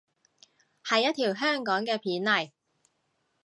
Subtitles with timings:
[0.83, 2.49] 係一條香港嘅片嚟